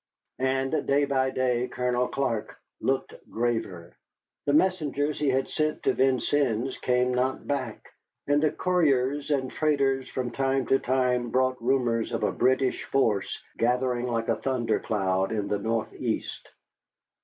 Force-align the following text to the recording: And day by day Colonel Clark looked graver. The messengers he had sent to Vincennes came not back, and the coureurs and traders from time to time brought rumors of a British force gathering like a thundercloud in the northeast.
And 0.39 0.87
day 0.87 1.05
by 1.05 1.29
day 1.29 1.67
Colonel 1.67 2.07
Clark 2.07 2.57
looked 2.79 3.13
graver. 3.29 3.95
The 4.47 4.53
messengers 4.53 5.19
he 5.19 5.29
had 5.29 5.47
sent 5.47 5.83
to 5.83 5.93
Vincennes 5.93 6.75
came 6.79 7.13
not 7.13 7.45
back, 7.45 7.87
and 8.25 8.41
the 8.41 8.49
coureurs 8.49 9.29
and 9.29 9.51
traders 9.51 10.09
from 10.09 10.31
time 10.31 10.65
to 10.69 10.79
time 10.79 11.29
brought 11.29 11.61
rumors 11.61 12.11
of 12.13 12.23
a 12.23 12.31
British 12.31 12.83
force 12.85 13.39
gathering 13.59 14.07
like 14.07 14.27
a 14.27 14.37
thundercloud 14.41 15.31
in 15.31 15.47
the 15.47 15.59
northeast. 15.59 16.49